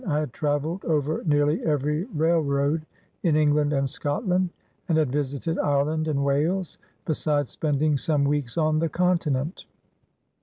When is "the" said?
8.79-8.89